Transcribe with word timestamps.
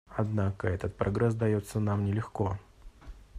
Однако 0.17 0.67
этот 0.67 0.95
прогресс 0.97 1.35
дается 1.35 1.79
нам 1.79 2.05
нелегко. 2.05 2.57